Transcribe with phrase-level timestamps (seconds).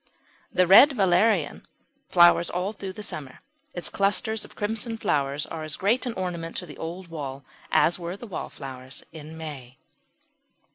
[0.51, 1.67] The Red Valerian
[2.09, 3.37] flowers all through the summer.
[3.75, 7.99] Its clusters of crimson flowers are as great an ornament to the old wall as
[7.99, 9.77] were the wallflowers in May.